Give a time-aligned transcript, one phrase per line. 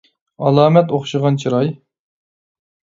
[0.45, 1.73] ئالامەت ئوخشىغان چىراي.